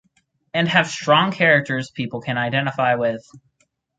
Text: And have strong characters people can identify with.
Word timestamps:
And 0.51 0.67
have 0.67 0.87
strong 0.87 1.31
characters 1.31 1.91
people 1.91 2.21
can 2.21 2.35
identify 2.35 2.95
with. 2.95 3.23